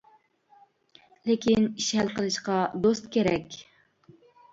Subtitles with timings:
[1.27, 2.55] لېكىن ئىش ھەل قىلىشقا
[2.87, 3.59] دوست كېرەك!